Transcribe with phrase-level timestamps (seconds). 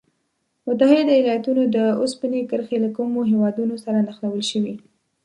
[0.67, 4.73] متحد ایلاتونو د اوسپنې کرښې له کومو هېوادونو سره نښلول شوي؟